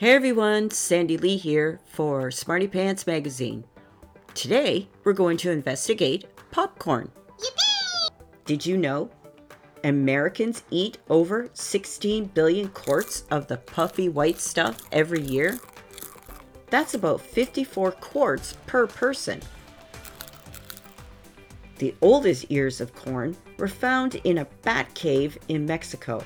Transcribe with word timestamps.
Hey 0.00 0.14
everyone, 0.14 0.70
Sandy 0.70 1.18
Lee 1.18 1.36
here 1.36 1.78
for 1.84 2.30
Smarty 2.30 2.66
Pants 2.66 3.06
Magazine. 3.06 3.64
Today 4.32 4.88
we're 5.04 5.12
going 5.12 5.36
to 5.36 5.50
investigate 5.50 6.24
popcorn. 6.50 7.10
Yippee! 7.38 8.08
Did 8.46 8.64
you 8.64 8.78
know 8.78 9.10
Americans 9.84 10.62
eat 10.70 10.96
over 11.10 11.50
16 11.52 12.24
billion 12.28 12.70
quarts 12.70 13.24
of 13.30 13.46
the 13.46 13.58
puffy 13.58 14.08
white 14.08 14.40
stuff 14.40 14.78
every 14.90 15.20
year? 15.20 15.58
That's 16.70 16.94
about 16.94 17.20
54 17.20 17.92
quarts 17.92 18.56
per 18.66 18.86
person. 18.86 19.42
The 21.76 21.94
oldest 22.00 22.46
ears 22.48 22.80
of 22.80 22.94
corn 22.94 23.36
were 23.58 23.68
found 23.68 24.14
in 24.24 24.38
a 24.38 24.48
bat 24.62 24.94
cave 24.94 25.36
in 25.48 25.66
Mexico. 25.66 26.24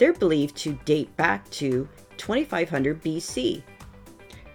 They're 0.00 0.14
believed 0.14 0.56
to 0.56 0.72
date 0.86 1.14
back 1.18 1.48
to 1.50 1.86
2500 2.16 3.02
BC. 3.02 3.62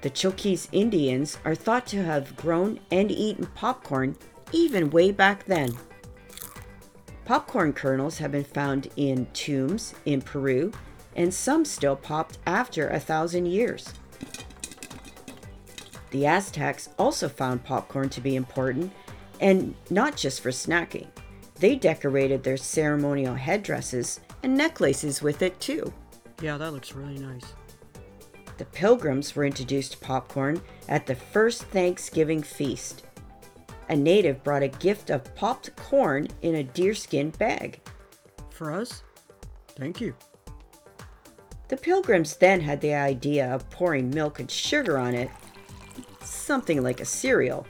The 0.01 0.09
Cochise 0.09 0.67
Indians 0.71 1.37
are 1.45 1.53
thought 1.53 1.85
to 1.87 2.03
have 2.03 2.35
grown 2.35 2.79
and 2.89 3.11
eaten 3.11 3.45
popcorn 3.53 4.15
even 4.51 4.89
way 4.89 5.11
back 5.11 5.45
then. 5.45 5.77
Popcorn 7.25 7.73
kernels 7.73 8.17
have 8.17 8.31
been 8.31 8.43
found 8.43 8.87
in 8.97 9.27
tombs 9.33 9.93
in 10.05 10.23
Peru, 10.23 10.71
and 11.15 11.31
some 11.31 11.63
still 11.63 11.95
popped 11.95 12.39
after 12.47 12.89
a 12.89 12.99
thousand 12.99 13.45
years. 13.45 13.93
The 16.09 16.25
Aztecs 16.25 16.89
also 16.97 17.29
found 17.29 17.63
popcorn 17.63 18.09
to 18.09 18.21
be 18.21 18.35
important, 18.35 18.91
and 19.39 19.75
not 19.91 20.17
just 20.17 20.41
for 20.41 20.49
snacking. 20.49 21.05
They 21.59 21.75
decorated 21.75 22.43
their 22.43 22.57
ceremonial 22.57 23.35
headdresses 23.35 24.21
and 24.45 24.55
necklaces 24.55 25.23
with 25.23 25.41
it 25.41 25.59
too. 25.59 25.91
Yeah, 26.39 26.57
that 26.57 26.71
looks 26.71 26.93
really 26.93 27.17
nice. 27.17 27.55
The 28.59 28.65
pilgrims 28.65 29.35
were 29.35 29.43
introduced 29.43 29.93
to 29.93 29.97
popcorn 29.97 30.61
at 30.87 31.07
the 31.07 31.15
first 31.15 31.63
Thanksgiving 31.63 32.43
feast. 32.43 33.05
A 33.89 33.95
native 33.95 34.43
brought 34.43 34.61
a 34.61 34.67
gift 34.67 35.09
of 35.09 35.33
popped 35.33 35.75
corn 35.75 36.27
in 36.43 36.55
a 36.55 36.63
deerskin 36.63 37.31
bag. 37.31 37.81
For 38.51 38.71
us? 38.71 39.01
Thank 39.69 39.99
you. 39.99 40.15
The 41.67 41.77
pilgrims 41.77 42.37
then 42.37 42.61
had 42.61 42.79
the 42.81 42.93
idea 42.93 43.51
of 43.51 43.67
pouring 43.71 44.11
milk 44.11 44.39
and 44.39 44.49
sugar 44.49 44.99
on 44.99 45.15
it, 45.15 45.31
something 46.21 46.83
like 46.83 47.01
a 47.01 47.05
cereal. 47.05 47.65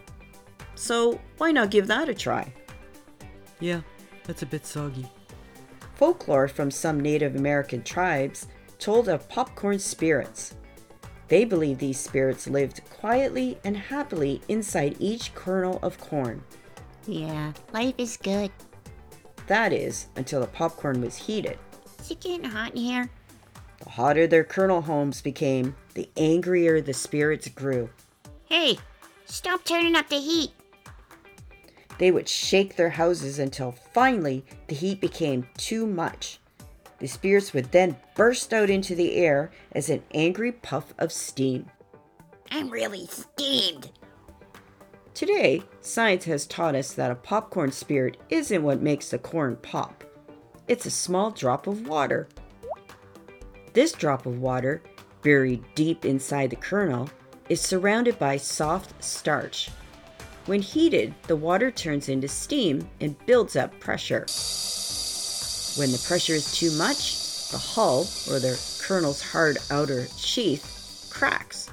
So, 0.76 1.22
why 1.38 1.54
not 1.54 1.72
give 1.72 1.88
that 1.88 2.10
a 2.10 2.14
try? 2.14 2.54
Yeah, 3.62 3.80
that's 4.26 4.42
a 4.42 4.46
bit 4.46 4.66
soggy. 4.66 5.08
Folklore 5.96 6.48
from 6.48 6.70
some 6.72 7.00
Native 7.00 7.36
American 7.36 7.82
tribes 7.84 8.48
told 8.80 9.08
of 9.08 9.30
popcorn 9.30 9.80
spirits. 9.80 10.54
They 11.28 11.46
believed 11.46 11.80
these 11.80 12.00
spirits 12.00 12.48
lived 12.48 12.82
quietly 12.90 13.58
and 13.64 13.76
happily 13.76 14.42
inside 14.48 14.98
each 15.00 15.34
kernel 15.34 15.80
of 15.82 15.98
corn. 16.00 16.44
Yeah, 17.08 17.54
life 17.74 17.96
is 17.98 18.18
good. 18.18 18.52
That 19.48 19.74
is, 19.74 20.08
until 20.16 20.42
the 20.42 20.48
popcorn 20.48 21.02
was 21.02 21.16
heated. 21.16 21.58
Is 22.00 22.12
it 22.12 22.20
getting 22.20 22.44
hot 22.44 22.72
in 22.72 22.78
here? 22.78 23.10
The 23.80 23.90
hotter 23.90 24.28
their 24.28 24.44
kernel 24.44 24.82
homes 24.82 25.22
became, 25.22 25.76
the 25.94 26.10
angrier 26.18 26.82
the 26.82 26.94
spirits 26.94 27.48
grew. 27.48 27.90
Hey, 28.46 28.78
stop 29.26 29.64
turning 29.64 29.96
up 29.96 30.10
the 30.10 30.20
heat. 30.20 30.52
They 31.98 32.12
would 32.12 32.28
shake 32.28 32.76
their 32.76 32.90
houses 32.90 33.40
until 33.40 33.72
finally 33.72 34.46
the 34.68 34.76
heat 34.76 35.00
became 35.00 35.48
too 35.58 35.88
much. 35.88 36.40
The 37.00 37.08
spirits 37.08 37.54
would 37.54 37.72
then 37.72 37.98
burst 38.16 38.54
out 38.54 38.70
into 38.70 38.96
the 38.96 39.16
air 39.16 39.52
as 39.74 39.90
an 39.90 40.04
angry 40.14 40.52
puff 40.52 40.94
of 40.98 41.12
steam. 41.12 41.70
I'm 42.52 42.70
really 42.70 43.06
steamed. 43.08 43.92
Today, 45.14 45.64
science 45.80 46.26
has 46.26 46.46
taught 46.46 46.76
us 46.76 46.94
that 46.94 47.12
a 47.12 47.16
popcorn 47.16 47.72
spirit 47.72 48.18
isn't 48.30 48.64
what 48.64 48.82
makes 48.82 49.10
the 49.10 49.18
corn 49.18 49.56
pop. 49.58 50.04
It's 50.68 50.86
a 50.86 50.92
small 50.92 51.32
drop 51.32 51.68
of 51.68 51.88
water. 51.88 52.28
This 53.74 53.92
drop 53.92 54.26
of 54.26 54.40
water, 54.40 54.82
buried 55.22 55.64
deep 55.76 56.06
inside 56.06 56.50
the 56.50 56.56
kernel, 56.56 57.10
is 57.50 57.62
surrounded 57.62 58.18
by 58.20 58.38
soft 58.38 59.02
starch. 59.04 59.70
When 60.46 60.62
heated, 60.62 61.16
the 61.24 61.36
water 61.36 61.72
turns 61.72 62.08
into 62.08 62.28
steam 62.28 62.88
and 63.02 63.18
builds 63.26 63.56
up 63.56 63.80
pressure. 63.80 64.26
When 65.78 65.92
the 65.92 66.04
pressure 66.08 66.34
is 66.34 66.54
too 66.54 66.72
much, 66.78 67.50
the 67.50 67.58
hull, 67.58 68.02
or 68.30 68.40
the 68.40 68.60
kernel's 68.82 69.22
hard 69.22 69.58
outer 69.72 70.08
sheath, 70.18 71.08
cracks. 71.10 71.70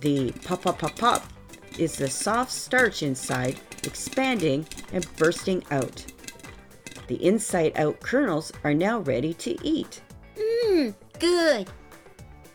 The 0.00 0.32
pop 0.44 0.62
pop 0.62 0.78
pop 0.78 0.98
pop 0.98 1.32
is 1.78 1.96
the 1.96 2.08
soft 2.08 2.50
starch 2.50 3.02
inside 3.02 3.60
expanding 3.84 4.66
and 4.92 5.06
bursting 5.16 5.62
out. 5.70 6.04
The 7.08 7.22
inside 7.24 7.72
out 7.76 8.00
kernels 8.00 8.52
are 8.64 8.74
now 8.74 9.00
ready 9.00 9.34
to 9.34 9.66
eat. 9.66 10.00
Mmm, 10.36 10.94
good. 11.18 11.68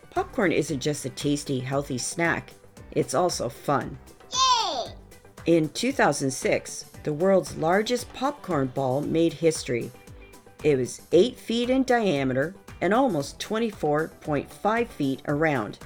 Popcorn 0.10 0.52
isn't 0.52 0.80
just 0.80 1.06
a 1.06 1.10
tasty, 1.10 1.60
healthy 1.60 2.00
snack, 2.00 2.54
it's 2.92 3.14
also 3.14 3.50
fun. 3.50 3.98
In 5.48 5.70
2006, 5.70 6.86
the 7.04 7.14
world's 7.14 7.56
largest 7.56 8.14
popcorn 8.14 8.68
ball 8.68 9.00
made 9.00 9.32
history. 9.32 9.90
It 10.62 10.76
was 10.76 11.02
8 11.14 11.40
feet 11.40 11.70
in 11.70 11.86
diameter 11.86 12.54
and 12.82 12.94
almost 12.94 13.40
24.5 13.40 14.88
feet 14.90 15.22
around. 15.30 15.80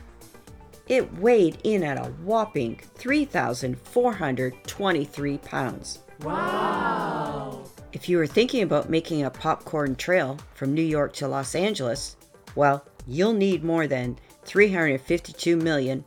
It 0.87 1.13
weighed 1.19 1.59
in 1.63 1.83
at 1.83 1.99
a 1.99 2.09
whopping 2.23 2.81
3,423 2.95 5.37
pounds. 5.37 5.99
Wow! 6.23 7.63
If 7.93 8.09
you 8.09 8.17
were 8.17 8.25
thinking 8.25 8.63
about 8.63 8.89
making 8.89 9.25
a 9.25 9.29
popcorn 9.29 9.95
trail 9.95 10.39
from 10.55 10.73
New 10.73 10.81
York 10.81 11.13
to 11.13 11.27
Los 11.27 11.53
Angeles, 11.53 12.15
well, 12.55 12.83
you'll 13.05 13.33
need 13.33 13.63
more 13.63 13.85
than 13.85 14.17
352 14.43 15.55
million 15.55 16.03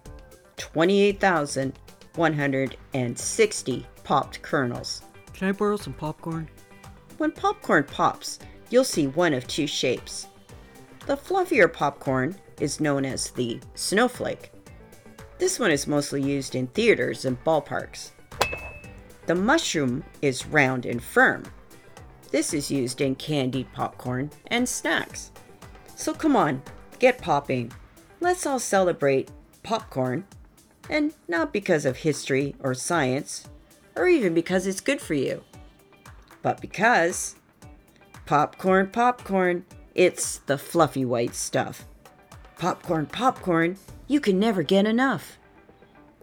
28,160 2.15 3.87
popped 4.05 4.41
kernels. 4.43 5.03
Can 5.33 5.49
I 5.49 5.53
borrow 5.53 5.77
some 5.77 5.93
popcorn? 5.93 6.49
When 7.19 7.33
popcorn 7.33 7.85
pops, 7.85 8.39
you'll 8.71 8.85
see 8.85 9.09
one 9.09 9.35
of 9.35 9.47
two 9.47 9.67
shapes. 9.67 10.29
The 11.07 11.17
fluffier 11.17 11.73
popcorn 11.73 12.37
is 12.61 12.81
known 12.81 13.05
as 13.05 13.31
the 13.31 13.61
snowflake. 13.75 14.53
This 15.39 15.59
one 15.59 15.71
is 15.71 15.87
mostly 15.87 16.23
used 16.23 16.55
in 16.55 16.69
theaters 16.69 17.25
and 17.25 17.43
ballparks. 17.45 18.13
The 19.27 19.35
mushroom 19.35 20.05
is 20.23 20.47
round 20.47 20.87
and 20.87 21.03
firm. 21.03 21.45
This 22.31 22.55
is 22.55 22.71
used 22.71 23.01
in 23.01 23.17
candied 23.17 23.73
popcorn 23.73 24.31
and 24.49 24.69
snacks. 24.69 25.33
So 25.97 26.15
come 26.15 26.37
on, 26.37 26.63
get 26.99 27.21
popping. 27.21 27.73
Let's 28.21 28.47
all 28.47 28.59
celebrate 28.59 29.31
popcorn, 29.63 30.25
and 30.89 31.15
not 31.29 31.53
because 31.53 31.85
of 31.85 31.99
history 31.99 32.55
or 32.61 32.75
science, 32.75 33.49
or 33.97 34.09
even 34.09 34.35
because 34.35 34.67
it's 34.67 34.81
good 34.81 35.01
for 35.01 35.15
you, 35.15 35.43
but 36.43 36.61
because 36.61 37.37
popcorn, 38.27 38.89
popcorn, 38.91 39.65
it's 39.95 40.39
the 40.39 40.59
fluffy 40.59 41.05
white 41.05 41.35
stuff. 41.35 41.87
Popcorn, 42.59 43.07
popcorn, 43.07 43.77
you 44.07 44.21
can 44.21 44.39
never 44.39 44.63
get 44.63 44.87
enough. 44.87 45.39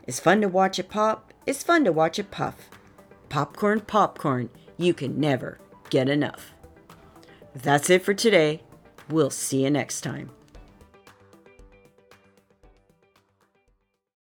It's 0.07 0.19
fun 0.19 0.41
to 0.41 0.47
watch 0.47 0.79
it 0.79 0.89
pop, 0.89 1.33
it's 1.45 1.63
fun 1.63 1.83
to 1.85 1.91
watch 1.91 2.19
it 2.19 2.31
puff. 2.31 2.69
Popcorn, 3.29 3.81
popcorn, 3.81 4.49
you 4.77 4.93
can 4.93 5.19
never 5.19 5.59
get 5.89 6.09
enough. 6.09 6.53
That's 7.55 7.89
it 7.89 8.03
for 8.03 8.13
today. 8.13 8.61
We'll 9.09 9.29
see 9.29 9.63
you 9.63 9.69
next 9.69 10.01
time. 10.01 10.31